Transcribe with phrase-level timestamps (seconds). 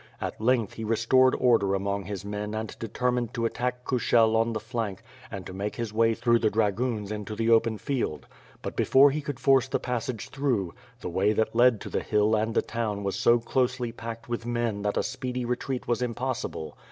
[0.19, 4.51] At length he restored order among his men and de termined to attack Kushel on
[4.53, 8.25] the flank and to make his way through the dragoons into the open field.
[8.63, 12.33] But before he could force the passage through, the way that led to the hill
[12.35, 16.75] and the town was so closely packed with men that a speedy retreat was impossible.